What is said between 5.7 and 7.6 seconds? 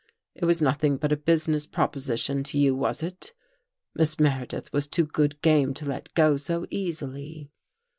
to let go so easily."